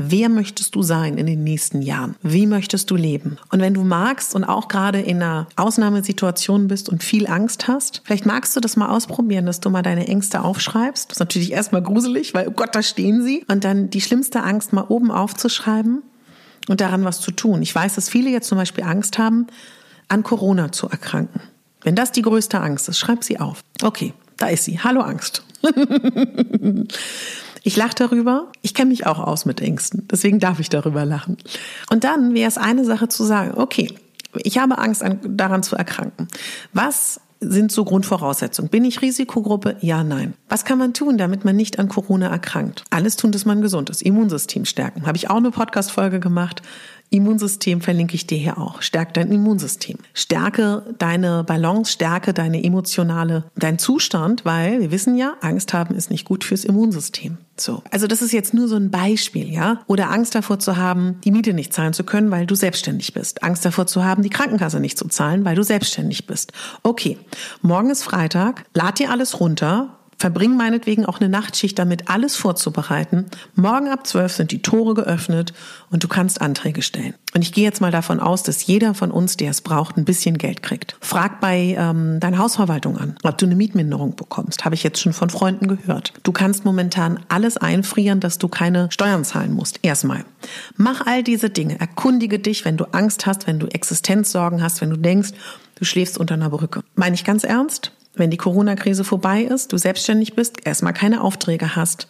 Wer 0.00 0.28
möchtest 0.28 0.76
du 0.76 0.82
sein 0.82 1.18
in 1.18 1.26
den 1.26 1.42
nächsten 1.42 1.82
Jahren? 1.82 2.14
Wie 2.22 2.46
möchtest 2.46 2.88
du 2.92 2.94
leben? 2.94 3.36
Und 3.50 3.60
wenn 3.60 3.74
du 3.74 3.82
magst 3.82 4.32
und 4.36 4.44
auch 4.44 4.68
gerade 4.68 5.00
in 5.00 5.16
einer 5.16 5.48
Ausnahmesituation 5.56 6.68
bist 6.68 6.88
und 6.88 7.02
viel 7.02 7.26
Angst 7.26 7.66
hast, 7.66 8.02
vielleicht 8.04 8.24
magst 8.24 8.54
du 8.54 8.60
das 8.60 8.76
mal 8.76 8.90
ausprobieren, 8.90 9.46
dass 9.46 9.58
du 9.58 9.70
mal 9.70 9.82
deine 9.82 10.06
Ängste 10.06 10.44
aufschreibst. 10.44 11.10
Das 11.10 11.16
ist 11.16 11.20
natürlich 11.20 11.50
erstmal 11.50 11.82
gruselig, 11.82 12.32
weil, 12.32 12.46
oh 12.46 12.52
Gott, 12.52 12.76
da 12.76 12.82
stehen 12.84 13.24
sie. 13.24 13.44
Und 13.48 13.64
dann 13.64 13.90
die 13.90 14.00
schlimmste 14.00 14.44
Angst 14.44 14.72
mal 14.72 14.84
oben 14.88 15.10
aufzuschreiben 15.10 16.02
und 16.68 16.80
daran 16.80 17.04
was 17.04 17.20
zu 17.20 17.30
tun. 17.30 17.62
Ich 17.62 17.74
weiß, 17.74 17.94
dass 17.94 18.08
viele 18.08 18.30
jetzt 18.30 18.48
zum 18.48 18.58
Beispiel 18.58 18.84
Angst 18.84 19.18
haben, 19.18 19.46
an 20.08 20.22
Corona 20.22 20.72
zu 20.72 20.88
erkranken. 20.88 21.40
Wenn 21.82 21.94
das 21.94 22.12
die 22.12 22.22
größte 22.22 22.60
Angst 22.60 22.88
ist, 22.88 22.98
schreib 22.98 23.24
sie 23.24 23.40
auf. 23.40 23.62
Okay, 23.82 24.14
da 24.36 24.48
ist 24.48 24.64
sie. 24.64 24.80
Hallo 24.80 25.00
Angst. 25.00 25.44
ich 27.62 27.76
lache 27.76 27.94
darüber. 27.94 28.50
Ich 28.62 28.74
kenne 28.74 28.90
mich 28.90 29.06
auch 29.06 29.18
aus 29.18 29.44
mit 29.44 29.60
Ängsten. 29.60 30.06
Deswegen 30.10 30.38
darf 30.38 30.60
ich 30.60 30.68
darüber 30.68 31.04
lachen. 31.04 31.36
Und 31.90 32.04
dann 32.04 32.34
wäre 32.34 32.48
es 32.48 32.58
eine 32.58 32.84
Sache 32.84 33.08
zu 33.08 33.24
sagen, 33.24 33.52
okay, 33.56 33.94
ich 34.34 34.58
habe 34.58 34.78
Angst 34.78 35.04
daran 35.24 35.62
zu 35.62 35.76
erkranken. 35.76 36.28
Was 36.72 37.20
sind 37.40 37.70
so 37.70 37.84
Grundvoraussetzungen. 37.84 38.68
Bin 38.68 38.84
ich 38.84 39.02
Risikogruppe? 39.02 39.76
Ja, 39.80 40.02
nein. 40.02 40.34
Was 40.48 40.64
kann 40.64 40.78
man 40.78 40.94
tun, 40.94 41.18
damit 41.18 41.44
man 41.44 41.56
nicht 41.56 41.78
an 41.78 41.88
Corona 41.88 42.28
erkrankt? 42.28 42.84
Alles 42.90 43.16
tun, 43.16 43.32
dass 43.32 43.44
man 43.44 43.60
gesund 43.62 43.90
ist. 43.90 44.02
Immunsystem 44.02 44.64
stärken. 44.64 45.06
Habe 45.06 45.16
ich 45.16 45.30
auch 45.30 45.36
eine 45.36 45.50
Podcast-Folge 45.50 46.20
gemacht. 46.20 46.62
Immunsystem 47.10 47.80
verlinke 47.80 48.14
ich 48.14 48.26
dir 48.26 48.38
hier 48.38 48.58
auch. 48.58 48.82
Stärk 48.82 49.14
dein 49.14 49.32
Immunsystem. 49.32 49.98
Stärke 50.12 50.94
deine 50.98 51.44
Balance, 51.44 51.92
stärke 51.92 52.34
deine 52.34 52.62
emotionale, 52.62 53.44
dein 53.56 53.78
Zustand, 53.78 54.44
weil 54.44 54.80
wir 54.80 54.90
wissen 54.90 55.16
ja, 55.16 55.34
Angst 55.40 55.72
haben 55.72 55.94
ist 55.94 56.10
nicht 56.10 56.24
gut 56.24 56.44
fürs 56.44 56.64
Immunsystem. 56.64 57.38
So. 57.56 57.82
Also 57.90 58.06
das 58.06 58.22
ist 58.22 58.32
jetzt 58.32 58.54
nur 58.54 58.68
so 58.68 58.76
ein 58.76 58.90
Beispiel, 58.90 59.52
ja? 59.52 59.80
Oder 59.86 60.10
Angst 60.10 60.34
davor 60.34 60.58
zu 60.58 60.76
haben, 60.76 61.20
die 61.24 61.32
Miete 61.32 61.54
nicht 61.54 61.72
zahlen 61.72 61.92
zu 61.92 62.04
können, 62.04 62.30
weil 62.30 62.46
du 62.46 62.54
selbstständig 62.54 63.14
bist. 63.14 63.42
Angst 63.42 63.64
davor 63.64 63.86
zu 63.86 64.04
haben, 64.04 64.22
die 64.22 64.30
Krankenkasse 64.30 64.78
nicht 64.78 64.98
zu 64.98 65.08
zahlen, 65.08 65.44
weil 65.44 65.56
du 65.56 65.62
selbstständig 65.62 66.26
bist. 66.26 66.52
Okay. 66.82 67.18
Morgen 67.62 67.90
ist 67.90 68.04
Freitag. 68.04 68.64
Lad 68.74 68.98
dir 68.98 69.10
alles 69.10 69.40
runter 69.40 69.97
Verbring 70.18 70.56
meinetwegen 70.56 71.06
auch 71.06 71.20
eine 71.20 71.28
Nachtschicht 71.28 71.78
damit, 71.78 72.10
alles 72.10 72.34
vorzubereiten. 72.34 73.26
Morgen 73.54 73.88
ab 73.88 74.04
12 74.04 74.32
sind 74.32 74.50
die 74.50 74.62
Tore 74.62 74.94
geöffnet 74.94 75.52
und 75.90 76.02
du 76.02 76.08
kannst 76.08 76.40
Anträge 76.40 76.82
stellen. 76.82 77.14
Und 77.34 77.42
ich 77.42 77.52
gehe 77.52 77.62
jetzt 77.62 77.80
mal 77.80 77.92
davon 77.92 78.18
aus, 78.18 78.42
dass 78.42 78.66
jeder 78.66 78.94
von 78.94 79.12
uns, 79.12 79.36
der 79.36 79.50
es 79.50 79.60
braucht, 79.60 79.96
ein 79.96 80.04
bisschen 80.04 80.36
Geld 80.36 80.62
kriegt. 80.62 80.96
Frag 81.00 81.40
bei 81.40 81.76
ähm, 81.78 82.18
deiner 82.18 82.38
Hausverwaltung 82.38 82.98
an, 82.98 83.16
ob 83.22 83.38
du 83.38 83.46
eine 83.46 83.54
Mietminderung 83.54 84.16
bekommst. 84.16 84.64
Habe 84.64 84.74
ich 84.74 84.82
jetzt 84.82 85.00
schon 85.00 85.12
von 85.12 85.30
Freunden 85.30 85.68
gehört. 85.68 86.12
Du 86.24 86.32
kannst 86.32 86.64
momentan 86.64 87.20
alles 87.28 87.56
einfrieren, 87.56 88.18
dass 88.18 88.38
du 88.38 88.48
keine 88.48 88.90
Steuern 88.90 89.24
zahlen 89.24 89.52
musst. 89.52 89.78
Erstmal. 89.82 90.24
Mach 90.76 91.06
all 91.06 91.22
diese 91.22 91.48
Dinge. 91.48 91.78
Erkundige 91.78 92.40
dich, 92.40 92.64
wenn 92.64 92.76
du 92.76 92.86
Angst 92.92 93.26
hast, 93.26 93.46
wenn 93.46 93.60
du 93.60 93.68
Existenzsorgen 93.68 94.62
hast, 94.62 94.80
wenn 94.80 94.90
du 94.90 94.96
denkst, 94.96 95.30
du 95.76 95.84
schläfst 95.84 96.18
unter 96.18 96.34
einer 96.34 96.50
Brücke. 96.50 96.82
Meine 96.96 97.14
ich 97.14 97.24
ganz 97.24 97.44
ernst? 97.44 97.92
Wenn 98.18 98.30
die 98.30 98.36
Corona-Krise 98.36 99.04
vorbei 99.04 99.42
ist, 99.42 99.72
du 99.72 99.78
selbstständig 99.78 100.34
bist, 100.34 100.66
erstmal 100.66 100.92
keine 100.92 101.22
Aufträge 101.22 101.76
hast. 101.76 102.08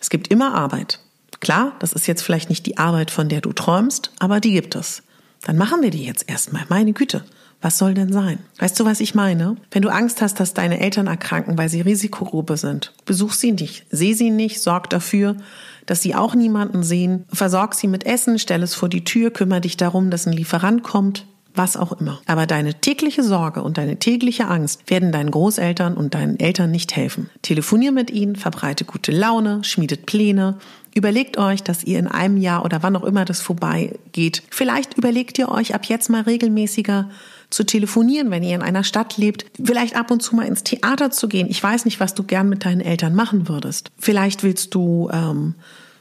Es 0.00 0.10
gibt 0.10 0.28
immer 0.28 0.54
Arbeit. 0.54 1.00
Klar, 1.40 1.72
das 1.80 1.92
ist 1.92 2.06
jetzt 2.06 2.22
vielleicht 2.22 2.50
nicht 2.50 2.66
die 2.66 2.78
Arbeit, 2.78 3.10
von 3.10 3.28
der 3.28 3.40
du 3.40 3.52
träumst, 3.52 4.12
aber 4.18 4.40
die 4.40 4.52
gibt 4.52 4.76
es. 4.76 5.02
Dann 5.42 5.56
machen 5.56 5.82
wir 5.82 5.90
die 5.90 6.04
jetzt 6.04 6.28
erstmal. 6.28 6.64
Meine 6.68 6.92
Güte. 6.92 7.24
Was 7.62 7.76
soll 7.76 7.92
denn 7.92 8.10
sein? 8.10 8.38
Weißt 8.58 8.80
du, 8.80 8.86
was 8.86 9.00
ich 9.00 9.14
meine? 9.14 9.56
Wenn 9.70 9.82
du 9.82 9.90
Angst 9.90 10.22
hast, 10.22 10.40
dass 10.40 10.54
deine 10.54 10.80
Eltern 10.80 11.08
erkranken, 11.08 11.58
weil 11.58 11.68
sie 11.68 11.82
Risikogruppe 11.82 12.56
sind, 12.56 12.92
besuch 13.04 13.34
sie 13.34 13.52
nicht, 13.52 13.84
seh 13.90 14.14
sie 14.14 14.30
nicht, 14.30 14.62
sorg 14.62 14.88
dafür, 14.88 15.36
dass 15.84 16.00
sie 16.00 16.14
auch 16.14 16.34
niemanden 16.34 16.82
sehen, 16.82 17.26
versorg 17.30 17.74
sie 17.74 17.86
mit 17.86 18.06
Essen, 18.06 18.38
stell 18.38 18.62
es 18.62 18.74
vor 18.74 18.88
die 18.88 19.04
Tür, 19.04 19.30
kümmere 19.30 19.60
dich 19.60 19.76
darum, 19.76 20.10
dass 20.10 20.26
ein 20.26 20.32
Lieferant 20.32 20.82
kommt, 20.82 21.26
was 21.54 21.76
auch 21.76 21.92
immer. 22.00 22.20
Aber 22.26 22.46
deine 22.46 22.74
tägliche 22.74 23.22
Sorge 23.22 23.62
und 23.62 23.78
deine 23.78 23.98
tägliche 23.98 24.46
Angst 24.46 24.88
werden 24.88 25.12
deinen 25.12 25.30
Großeltern 25.30 25.94
und 25.94 26.14
deinen 26.14 26.38
Eltern 26.38 26.70
nicht 26.70 26.94
helfen. 26.96 27.30
Telefonier 27.42 27.92
mit 27.92 28.10
ihnen, 28.10 28.36
verbreite 28.36 28.84
gute 28.84 29.12
Laune, 29.12 29.62
schmiedet 29.64 30.06
Pläne, 30.06 30.58
Überlegt 30.94 31.38
euch, 31.38 31.62
dass 31.62 31.84
ihr 31.84 31.98
in 31.98 32.08
einem 32.08 32.36
Jahr 32.36 32.64
oder 32.64 32.82
wann 32.82 32.96
auch 32.96 33.04
immer 33.04 33.24
das 33.24 33.40
vorbeigeht. 33.40 34.42
Vielleicht 34.50 34.98
überlegt 34.98 35.38
ihr 35.38 35.48
euch 35.48 35.74
ab 35.74 35.86
jetzt 35.86 36.10
mal 36.10 36.22
regelmäßiger 36.22 37.08
zu 37.48 37.64
telefonieren, 37.64 38.30
wenn 38.30 38.42
ihr 38.42 38.54
in 38.54 38.62
einer 38.62 38.84
Stadt 38.84 39.16
lebt. 39.16 39.44
Vielleicht 39.62 39.96
ab 39.96 40.10
und 40.10 40.20
zu 40.20 40.34
mal 40.34 40.46
ins 40.46 40.64
Theater 40.64 41.10
zu 41.10 41.28
gehen. 41.28 41.48
Ich 41.48 41.62
weiß 41.62 41.84
nicht, 41.84 42.00
was 42.00 42.14
du 42.14 42.24
gern 42.24 42.48
mit 42.48 42.64
deinen 42.64 42.80
Eltern 42.80 43.14
machen 43.14 43.48
würdest. 43.48 43.90
Vielleicht 43.98 44.42
willst 44.42 44.74
du 44.74 45.08
ähm, 45.12 45.54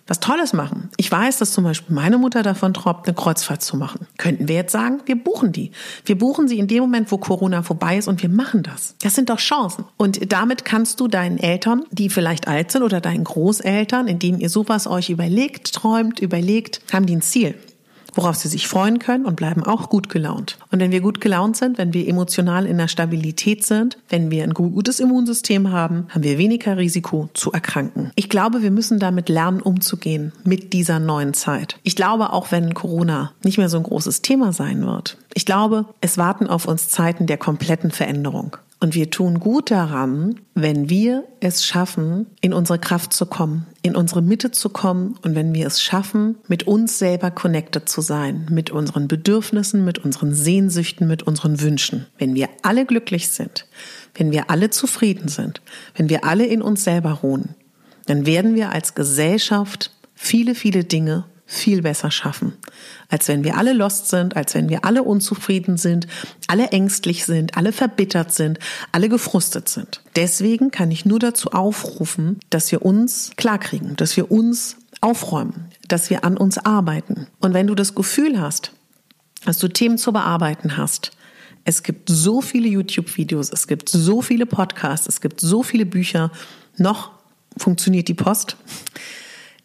was 0.09 0.19
Tolles 0.19 0.53
machen. 0.53 0.89
Ich 0.97 1.11
weiß, 1.11 1.37
dass 1.37 1.51
zum 1.51 1.63
Beispiel 1.63 1.95
meine 1.95 2.17
Mutter 2.17 2.43
davon 2.43 2.73
tropft, 2.73 3.07
eine 3.07 3.15
Kreuzfahrt 3.15 3.61
zu 3.61 3.77
machen. 3.77 4.07
Könnten 4.17 4.47
wir 4.47 4.55
jetzt 4.55 4.71
sagen, 4.71 5.01
wir 5.05 5.15
buchen 5.15 5.51
die. 5.51 5.71
Wir 6.05 6.17
buchen 6.17 6.47
sie 6.47 6.57
in 6.57 6.67
dem 6.67 6.81
Moment, 6.81 7.11
wo 7.11 7.17
Corona 7.17 7.61
vorbei 7.61 7.97
ist 7.97 8.07
und 8.07 8.21
wir 8.21 8.29
machen 8.29 8.63
das. 8.63 8.95
Das 9.03 9.15
sind 9.15 9.29
doch 9.29 9.39
Chancen. 9.39 9.85
Und 9.97 10.31
damit 10.31 10.65
kannst 10.65 10.99
du 10.99 11.07
deinen 11.07 11.37
Eltern, 11.37 11.83
die 11.91 12.09
vielleicht 12.09 12.47
alt 12.47 12.71
sind 12.71 12.83
oder 12.83 13.01
deinen 13.01 13.23
Großeltern, 13.23 14.07
indem 14.07 14.39
ihr 14.39 14.49
sowas 14.49 14.87
euch 14.87 15.09
überlegt, 15.09 15.73
träumt, 15.73 16.19
überlegt, 16.19 16.81
haben 16.91 17.05
die 17.05 17.15
ein 17.15 17.21
Ziel 17.21 17.55
worauf 18.13 18.35
sie 18.35 18.47
sich 18.47 18.67
freuen 18.67 18.99
können 18.99 19.25
und 19.25 19.35
bleiben 19.35 19.63
auch 19.63 19.89
gut 19.89 20.09
gelaunt. 20.09 20.57
Und 20.71 20.79
wenn 20.79 20.91
wir 20.91 21.01
gut 21.01 21.21
gelaunt 21.21 21.57
sind, 21.57 21.77
wenn 21.77 21.93
wir 21.93 22.07
emotional 22.07 22.65
in 22.65 22.77
der 22.77 22.87
Stabilität 22.87 23.65
sind, 23.65 23.97
wenn 24.09 24.31
wir 24.31 24.43
ein 24.43 24.53
gutes 24.53 24.99
Immunsystem 24.99 25.71
haben, 25.71 26.07
haben 26.09 26.23
wir 26.23 26.37
weniger 26.37 26.77
Risiko 26.77 27.29
zu 27.33 27.51
erkranken. 27.51 28.11
Ich 28.15 28.29
glaube, 28.29 28.61
wir 28.61 28.71
müssen 28.71 28.99
damit 28.99 29.29
lernen, 29.29 29.61
umzugehen 29.61 30.31
mit 30.43 30.73
dieser 30.73 30.99
neuen 30.99 31.33
Zeit. 31.33 31.77
Ich 31.83 31.95
glaube, 31.95 32.33
auch 32.33 32.51
wenn 32.51 32.73
Corona 32.73 33.31
nicht 33.43 33.57
mehr 33.57 33.69
so 33.69 33.77
ein 33.77 33.83
großes 33.83 34.21
Thema 34.21 34.53
sein 34.53 34.85
wird, 34.85 35.17
ich 35.33 35.45
glaube, 35.45 35.85
es 36.01 36.17
warten 36.17 36.47
auf 36.47 36.67
uns 36.67 36.89
Zeiten 36.89 37.27
der 37.27 37.37
kompletten 37.37 37.91
Veränderung. 37.91 38.57
Und 38.81 38.95
wir 38.95 39.09
tun 39.09 39.41
gut 39.41 39.71
daran, 39.71 40.39
wenn 40.55 40.89
wir 40.89 41.25
es 41.41 41.65
schaffen, 41.65 42.27
in 42.39 42.53
unsere 42.53 42.79
Kraft 42.79 43.11
zu 43.11 43.25
kommen, 43.25 43.67
in 43.81 43.93
unsere 43.93 44.21
Mitte 44.21 44.51
zu 44.51 44.69
kommen 44.69 45.17
und 45.21 45.35
wenn 45.35 45.53
wir 45.53 45.67
es 45.67 45.81
schaffen, 45.81 46.37
mit 46.47 46.65
uns 46.65 46.97
selber 46.97 47.29
connected 47.29 47.89
zu 47.89 47.99
sein, 47.99 48.47
mit 48.49 48.69
unseren 48.69 49.09
Bedürfnissen, 49.09 49.83
mit 49.83 49.99
unseren 49.99 50.33
Sehnsüchten, 50.33 51.09
mit 51.09 51.23
unseren 51.23 51.59
Wünschen. 51.59 52.05
Wenn 52.17 52.35
wir 52.35 52.47
alle 52.61 52.85
glücklich 52.85 53.27
sind, 53.29 53.67
wenn 54.15 54.31
wir 54.31 54.49
alle 54.49 54.69
zufrieden 54.69 55.27
sind, 55.27 55.61
wenn 55.95 56.07
wir 56.07 56.23
alle 56.23 56.45
in 56.45 56.61
uns 56.61 56.85
selber 56.85 57.11
ruhen, 57.11 57.55
dann 58.05 58.25
werden 58.25 58.55
wir 58.55 58.71
als 58.71 58.95
Gesellschaft 58.95 59.91
viele, 60.15 60.55
viele 60.55 60.85
Dinge 60.85 61.25
viel 61.51 61.81
besser 61.81 62.11
schaffen, 62.11 62.53
als 63.09 63.27
wenn 63.27 63.43
wir 63.43 63.57
alle 63.57 63.73
lost 63.73 64.09
sind, 64.09 64.35
als 64.35 64.53
wenn 64.53 64.69
wir 64.69 64.85
alle 64.85 65.01
unzufrieden 65.01 65.77
sind, 65.77 66.05
alle 66.45 66.67
ängstlich 66.67 67.25
sind, 67.25 67.57
alle 67.57 67.73
verbittert 67.73 68.31
sind, 68.31 68.59
alle 68.91 69.09
gefrustet 69.09 69.67
sind. 69.67 70.03
Deswegen 70.15 70.69
kann 70.69 70.91
ich 70.91 71.05
nur 71.05 71.17
dazu 71.17 71.49
aufrufen, 71.49 72.39
dass 72.51 72.71
wir 72.71 72.85
uns 72.85 73.31
klarkriegen, 73.35 73.95
dass 73.95 74.15
wir 74.15 74.31
uns 74.31 74.77
aufräumen, 75.01 75.71
dass 75.87 76.11
wir 76.11 76.23
an 76.23 76.37
uns 76.37 76.59
arbeiten. 76.59 77.25
Und 77.39 77.55
wenn 77.55 77.65
du 77.65 77.73
das 77.73 77.95
Gefühl 77.95 78.39
hast, 78.39 78.71
dass 79.43 79.57
du 79.57 79.69
Themen 79.69 79.97
zu 79.97 80.13
bearbeiten 80.13 80.77
hast, 80.77 81.11
es 81.65 81.81
gibt 81.81 82.09
so 82.09 82.41
viele 82.41 82.67
YouTube-Videos, 82.67 83.51
es 83.51 83.65
gibt 83.65 83.89
so 83.89 84.21
viele 84.21 84.45
Podcasts, 84.45 85.07
es 85.07 85.19
gibt 85.19 85.41
so 85.41 85.63
viele 85.63 85.87
Bücher, 85.87 86.31
noch 86.77 87.11
funktioniert 87.57 88.07
die 88.07 88.13
Post. 88.13 88.55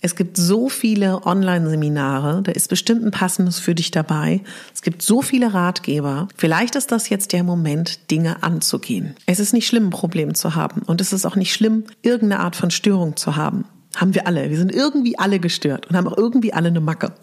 Es 0.04 0.16
gibt 0.16 0.36
so 0.36 0.68
viele 0.68 1.24
Online-Seminare, 1.24 2.42
da 2.42 2.52
ist 2.52 2.68
bestimmt 2.68 3.06
ein 3.06 3.10
passendes 3.10 3.58
für 3.58 3.74
dich 3.74 3.90
dabei. 3.90 4.42
Es 4.74 4.82
gibt 4.82 5.00
so 5.00 5.22
viele 5.22 5.54
Ratgeber. 5.54 6.28
Vielleicht 6.36 6.76
ist 6.76 6.92
das 6.92 7.08
jetzt 7.08 7.32
der 7.32 7.42
Moment, 7.42 8.10
Dinge 8.10 8.42
anzugehen. 8.42 9.16
Es 9.24 9.40
ist 9.40 9.54
nicht 9.54 9.66
schlimm, 9.66 9.86
ein 9.86 9.90
Problem 9.90 10.34
zu 10.34 10.54
haben. 10.54 10.82
Und 10.82 11.00
es 11.00 11.14
ist 11.14 11.24
auch 11.24 11.36
nicht 11.36 11.54
schlimm, 11.54 11.84
irgendeine 12.02 12.40
Art 12.42 12.54
von 12.54 12.70
Störung 12.70 13.16
zu 13.16 13.36
haben. 13.36 13.64
Haben 13.96 14.14
wir 14.14 14.26
alle. 14.26 14.50
Wir 14.50 14.58
sind 14.58 14.72
irgendwie 14.72 15.18
alle 15.18 15.38
gestört 15.38 15.86
und 15.86 15.96
haben 15.96 16.08
auch 16.08 16.18
irgendwie 16.18 16.52
alle 16.52 16.68
eine 16.68 16.80
Macke. 16.80 17.14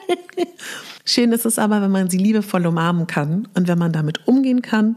Schön 1.04 1.30
ist 1.32 1.44
es 1.44 1.58
aber, 1.58 1.82
wenn 1.82 1.90
man 1.90 2.08
sie 2.08 2.16
liebevoll 2.16 2.66
umarmen 2.66 3.06
kann 3.06 3.48
und 3.52 3.68
wenn 3.68 3.78
man 3.78 3.92
damit 3.92 4.26
umgehen 4.26 4.62
kann 4.62 4.96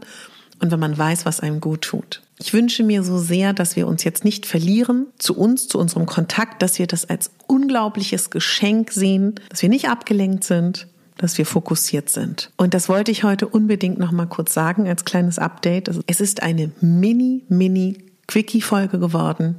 und 0.60 0.70
wenn 0.70 0.80
man 0.80 0.96
weiß, 0.96 1.26
was 1.26 1.40
einem 1.40 1.60
gut 1.60 1.82
tut. 1.82 2.22
Ich 2.38 2.52
wünsche 2.52 2.82
mir 2.82 3.02
so 3.02 3.18
sehr, 3.18 3.52
dass 3.52 3.76
wir 3.76 3.86
uns 3.86 4.04
jetzt 4.04 4.24
nicht 4.24 4.46
verlieren 4.46 5.06
zu 5.18 5.36
uns, 5.36 5.68
zu 5.68 5.78
unserem 5.78 6.06
Kontakt, 6.06 6.60
dass 6.62 6.78
wir 6.78 6.86
das 6.86 7.08
als 7.08 7.30
unglaubliches 7.46 8.30
Geschenk 8.30 8.92
sehen, 8.92 9.36
dass 9.48 9.62
wir 9.62 9.70
nicht 9.70 9.88
abgelenkt 9.88 10.44
sind, 10.44 10.86
dass 11.16 11.38
wir 11.38 11.46
fokussiert 11.46 12.10
sind. 12.10 12.50
Und 12.56 12.74
das 12.74 12.88
wollte 12.88 13.10
ich 13.10 13.24
heute 13.24 13.48
unbedingt 13.48 13.98
noch 13.98 14.12
mal 14.12 14.26
kurz 14.26 14.52
sagen 14.52 14.86
als 14.86 15.06
kleines 15.06 15.38
Update. 15.38 15.90
Es 16.06 16.20
ist 16.20 16.42
eine 16.42 16.70
mini, 16.80 17.44
mini 17.48 18.04
Quickie-Folge 18.28 18.98
geworden. 18.98 19.56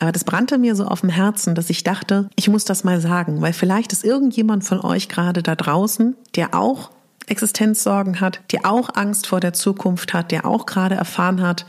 Aber 0.00 0.12
das 0.12 0.24
brannte 0.24 0.58
mir 0.58 0.76
so 0.76 0.84
auf 0.84 1.00
dem 1.00 1.10
Herzen, 1.10 1.54
dass 1.54 1.70
ich 1.70 1.82
dachte, 1.82 2.28
ich 2.36 2.48
muss 2.48 2.64
das 2.64 2.84
mal 2.84 3.00
sagen, 3.00 3.40
weil 3.40 3.52
vielleicht 3.52 3.92
ist 3.92 4.04
irgendjemand 4.04 4.64
von 4.64 4.80
euch 4.80 5.08
gerade 5.08 5.42
da 5.42 5.56
draußen, 5.56 6.14
der 6.36 6.54
auch 6.54 6.90
Existenzsorgen 7.26 8.20
hat, 8.20 8.40
der 8.52 8.66
auch 8.66 8.90
Angst 8.94 9.26
vor 9.26 9.40
der 9.40 9.54
Zukunft 9.54 10.14
hat, 10.14 10.30
der 10.30 10.46
auch 10.46 10.66
gerade 10.66 10.94
erfahren 10.94 11.42
hat, 11.42 11.66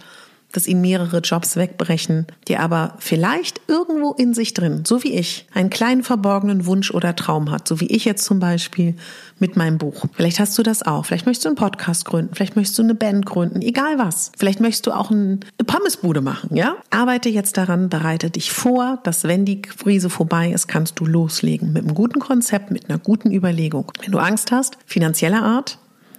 dass 0.51 0.67
ihn 0.67 0.81
mehrere 0.81 1.19
Jobs 1.19 1.55
wegbrechen, 1.55 2.25
der 2.47 2.61
aber 2.61 2.95
vielleicht 2.99 3.61
irgendwo 3.67 4.13
in 4.13 4.33
sich 4.33 4.53
drin, 4.53 4.83
so 4.85 5.03
wie 5.03 5.13
ich, 5.13 5.45
einen 5.53 5.69
kleinen 5.69 6.03
verborgenen 6.03 6.65
Wunsch 6.65 6.91
oder 6.91 7.15
Traum 7.15 7.51
hat, 7.51 7.67
so 7.67 7.79
wie 7.79 7.87
ich 7.87 8.05
jetzt 8.05 8.25
zum 8.25 8.39
Beispiel 8.39 8.95
mit 9.39 9.55
meinem 9.55 9.77
Buch. 9.77 10.05
Vielleicht 10.13 10.39
hast 10.39 10.57
du 10.57 10.63
das 10.63 10.83
auch. 10.83 11.05
Vielleicht 11.05 11.25
möchtest 11.25 11.45
du 11.45 11.49
einen 11.49 11.55
Podcast 11.55 12.05
gründen, 12.05 12.33
vielleicht 12.33 12.55
möchtest 12.55 12.77
du 12.79 12.83
eine 12.83 12.95
Band 12.95 13.25
gründen, 13.25 13.61
egal 13.61 13.97
was. 13.97 14.31
Vielleicht 14.37 14.59
möchtest 14.59 14.87
du 14.87 14.91
auch 14.91 15.11
eine 15.11 15.39
Pommesbude 15.65 16.21
machen, 16.21 16.55
ja? 16.55 16.75
Arbeite 16.89 17.29
jetzt 17.29 17.57
daran, 17.57 17.89
bereite 17.89 18.29
dich 18.29 18.51
vor, 18.51 18.99
dass 19.03 19.23
wenn 19.23 19.45
die 19.45 19.61
Krise 19.61 20.09
vorbei 20.09 20.51
ist, 20.51 20.67
kannst 20.67 20.99
du 20.99 21.05
loslegen 21.05 21.73
mit 21.73 21.83
einem 21.83 21.93
guten 21.93 22.19
Konzept, 22.19 22.71
mit 22.71 22.89
einer 22.89 22.99
guten 22.99 23.31
Überlegung. 23.31 23.91
Wenn 24.01 24.11
du 24.11 24.17
Angst 24.17 24.51
hast, 24.51 24.77
finanzieller 24.85 25.43
Art, 25.43 25.77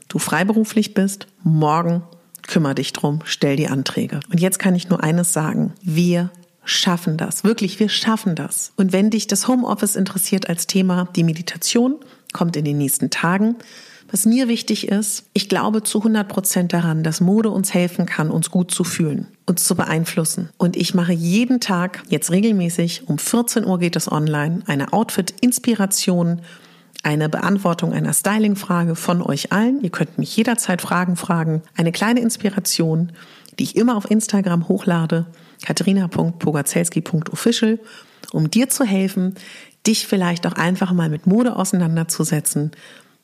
du 0.09 0.19
freiberuflich 0.19 0.95
bist, 0.95 1.27
morgen 1.43 2.03
kümmere 2.47 2.75
dich 2.75 2.93
drum, 2.93 3.21
stell 3.25 3.57
die 3.57 3.69
Anträge. 3.69 4.21
Und 4.31 4.41
jetzt 4.41 4.59
kann 4.59 4.75
ich 4.75 4.89
nur 4.89 5.03
eines 5.03 5.33
sagen. 5.33 5.73
Wir 5.83 6.31
schaffen 6.65 7.17
das. 7.17 7.45
Wirklich, 7.45 7.81
wir 7.81 7.89
schaffen 7.89 8.35
das. 8.35 8.73
Und 8.77 8.93
wenn 8.93 9.11
dich 9.11 9.27
das 9.27 9.49
Homeoffice 9.49 9.97
interessiert 9.97 10.49
als 10.49 10.67
Thema, 10.67 11.09
die 11.17 11.25
Meditation 11.25 11.97
kommt 12.33 12.57
in 12.57 12.65
den 12.65 12.79
nächsten 12.79 13.11
Tagen. 13.11 13.57
Was 14.13 14.27
mir 14.27 14.49
wichtig 14.49 14.89
ist, 14.89 15.25
ich 15.35 15.49
glaube 15.49 15.85
zu 15.85 15.99
100 15.99 16.29
Prozent 16.29 16.73
daran, 16.73 17.05
dass 17.05 17.21
Mode 17.21 17.51
uns 17.51 17.73
helfen 17.73 18.07
kann, 18.07 18.31
uns 18.31 18.51
gut 18.51 18.73
zu 18.73 18.83
fühlen, 18.83 19.29
uns 19.47 19.65
zu 19.65 19.77
beeinflussen. 19.77 20.49
Und 20.59 20.77
ich 20.77 20.95
mache 20.95 21.13
jeden 21.13 21.61
Tag, 21.61 22.03
jetzt 22.09 22.33
regelmäßig, 22.33 23.05
um 23.07 23.19
14 23.19 23.65
Uhr 23.65 23.79
geht 23.79 23.95
es 23.95 24.11
online, 24.11 24.63
eine 24.67 24.93
Outfit-Inspiration 24.93 26.41
eine 27.03 27.29
Beantwortung 27.29 27.93
einer 27.93 28.13
Styling-Frage 28.13 28.95
von 28.95 29.23
euch 29.23 29.53
allen. 29.53 29.83
Ihr 29.83 29.91
könnt 29.91 30.19
mich 30.19 30.37
jederzeit 30.37 30.83
Fragen 30.83 31.17
fragen. 31.17 31.63
Eine 31.77 31.93
kleine 31.93 32.21
Inspiration, 32.21 33.13
die 33.59 33.65
ich 33.65 33.77
immer 33.77 33.97
auf 33.97 34.11
Instagram 34.11 34.69
hochlade, 34.69 35.27
katharina.pogazelski.official, 35.65 37.81
um 38.33 38.51
dir 38.51 38.69
zu 38.69 38.85
helfen, 38.85 39.35
dich 39.87 40.07
vielleicht 40.07 40.47
auch 40.47 40.53
einfach 40.53 40.93
mal 40.93 41.09
mit 41.09 41.27
Mode 41.27 41.57
auseinanderzusetzen, 41.57 42.73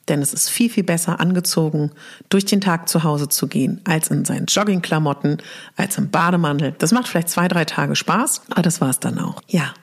Denn 0.09 0.23
es 0.23 0.33
ist 0.33 0.49
viel, 0.49 0.71
viel 0.71 0.85
besser 0.85 1.21
angezogen, 1.21 1.90
durch 2.28 2.45
den 2.45 2.61
Tag 2.61 2.88
zu 2.88 3.02
Hause 3.02 3.28
zu 3.28 3.49
gehen, 3.49 3.80
als 3.85 4.09
in 4.09 4.25
seinen 4.25 4.47
Joggingklamotten, 4.47 5.38
als 5.76 5.99
im 5.99 6.11
Bademantel. 6.11 6.75
Das 6.78 6.92
macht 6.92 7.09
vielleicht 7.09 7.28
zwei, 7.28 7.49
drei 7.49 7.64
Tage 7.64 7.97
Spaß, 7.97 8.42
aber 8.50 8.62
das 8.62 8.80
war's 8.80 9.00
dann 9.00 9.18
auch. 9.18 9.42
Ja, 9.49 9.75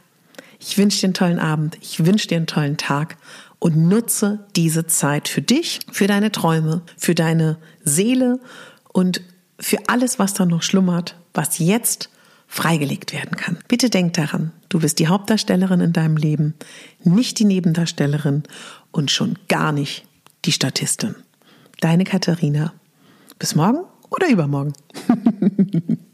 ich 0.60 0.78
wünsche 0.78 1.02
dir 1.02 1.08
einen 1.08 1.14
tollen 1.14 1.40
Abend, 1.40 1.78
ich 1.82 2.06
wünsche 2.06 2.28
dir 2.28 2.38
einen 2.38 2.48
tollen 2.48 2.78
Tag 2.78 3.18
und 3.64 3.78
nutze 3.78 4.46
diese 4.58 4.88
Zeit 4.88 5.30
für 5.30 5.42
dich, 5.42 5.80
für 5.90 6.06
deine 6.06 6.34
Träume, 6.34 6.82
für 6.98 7.16
deine 7.16 7.58
Seele 7.86 8.42
und 8.92 9.22
für 9.58 9.78
alles, 9.88 10.20
was 10.20 10.34
da 10.34 10.46
noch 10.46 10.64
schlummert, 10.64 11.16
was 11.34 11.60
jetzt 11.60 12.10
freigelegt 12.46 13.14
werden 13.14 13.38
kann. 13.38 13.58
Bitte 13.70 13.90
denk 13.90 14.16
daran, 14.16 14.52
du 14.68 14.82
bist 14.82 15.00
die 15.00 15.08
Hauptdarstellerin 15.08 15.80
in 15.80 15.94
deinem 15.94 16.18
Leben, 16.18 16.56
nicht 17.06 17.40
die 17.40 17.46
Nebendarstellerin 17.46 18.44
und 18.92 19.12
schon 19.12 19.40
gar 19.48 19.72
nicht 19.72 20.04
die 20.44 20.52
Statistin. 20.52 21.16
Deine 21.80 22.04
Katharina. 22.04 22.74
Bis 23.40 23.56
morgen 23.56 23.86
oder 24.10 24.28
übermorgen. 24.28 24.74